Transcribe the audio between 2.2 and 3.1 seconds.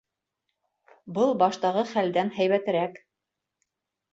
һәйбәтерәк.